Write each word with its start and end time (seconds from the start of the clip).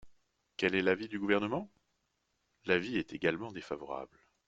Quel 0.57 0.73
est 0.73 0.81
l’avis 0.81 1.07
du 1.09 1.19
Gouvernement? 1.19 1.69
L’avis 2.65 2.97
est 2.97 3.13
également 3.13 3.51
défavorable. 3.51 4.17